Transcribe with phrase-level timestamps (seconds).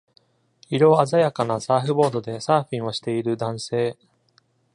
[0.71, 3.97] 色鮮やかなサーフボードでサーフィンをしている男性。